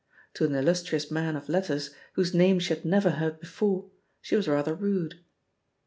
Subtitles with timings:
[0.33, 4.47] To an illustrious man of letters, whose name she had never heard before, she was
[4.47, 5.19] rather rude.